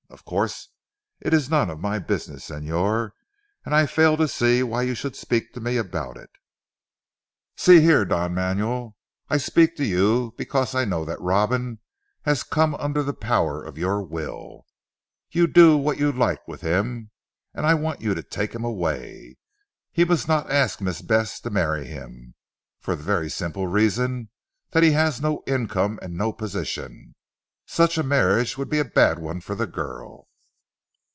Of 0.11 0.25
course 0.25 0.67
it 1.21 1.33
is 1.33 1.49
none 1.49 1.69
of 1.69 1.79
my 1.79 1.97
business, 1.97 2.49
Señor, 2.49 3.11
and 3.65 3.73
I 3.73 3.85
fail 3.85 4.17
to 4.17 4.27
see 4.27 4.61
why 4.61 4.81
you 4.81 4.93
should 4.93 5.15
speak 5.15 5.53
to 5.53 5.61
me 5.61 5.77
about 5.77 6.17
it." 6.17 6.29
"See 7.55 7.79
here, 7.79 8.03
Don 8.03 8.33
Manuel. 8.35 8.97
I 9.29 9.37
speak 9.37 9.77
to 9.77 9.85
you 9.85 10.33
because 10.37 10.75
I 10.75 10.83
know 10.83 11.05
that 11.05 11.19
Robin 11.21 11.79
has 12.23 12.43
come 12.43 12.75
under 12.75 13.01
the 13.03 13.13
power 13.13 13.63
of 13.63 13.77
your 13.77 14.03
will. 14.03 14.65
You 15.31 15.47
do 15.47 15.77
what 15.77 15.97
you 15.97 16.11
like 16.11 16.45
with 16.45 16.59
him, 16.59 17.11
and 17.53 17.65
I 17.65 17.73
want 17.75 18.01
you 18.01 18.13
to 18.13 18.21
take 18.23 18.53
him 18.53 18.65
away. 18.65 19.37
He 19.93 20.03
must 20.03 20.27
not 20.27 20.51
ask 20.51 20.81
Miss 20.81 21.01
Bess 21.01 21.39
to 21.39 21.49
marry 21.49 21.85
him, 21.87 22.35
for 22.81 22.97
the 22.97 23.03
very 23.03 23.29
simple 23.29 23.65
reason 23.67 24.29
that 24.71 24.83
he 24.83 24.91
has 24.91 25.21
no 25.21 25.41
income 25.47 25.99
and 26.01 26.15
no 26.17 26.33
position. 26.33 27.15
Such 27.67 27.97
a 27.97 28.03
marriage 28.03 28.57
would 28.57 28.69
be 28.69 28.79
a 28.79 28.83
bad 28.83 29.17
one 29.17 29.39
for 29.39 29.55
the 29.55 29.67
girl." 29.67 30.27